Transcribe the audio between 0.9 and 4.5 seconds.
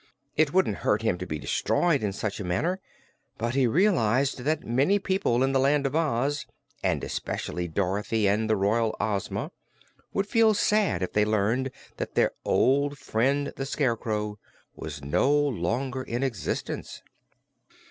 him to be destroyed in such a manner, but he realized